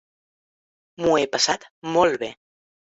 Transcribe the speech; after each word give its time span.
M'ho 1.03 1.13
he 1.21 1.29
passat 1.37 1.71
molt 1.95 2.21
bé. 2.27 2.35